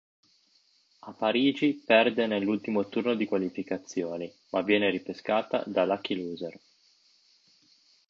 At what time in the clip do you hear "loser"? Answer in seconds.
6.15-6.59